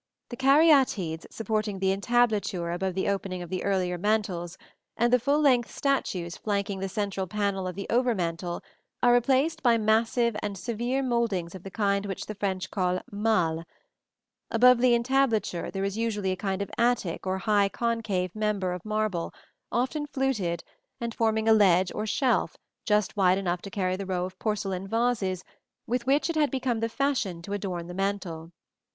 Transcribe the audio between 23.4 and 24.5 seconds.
to carry the row of